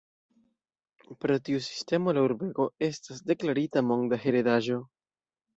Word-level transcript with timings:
Pro 1.25 1.35
tiu 1.49 1.59
sistemo 1.67 2.15
la 2.19 2.23
urbego 2.29 2.67
estas 2.89 3.23
deklarita 3.33 3.87
Monda 3.91 4.23
Heredaĵo. 4.25 4.83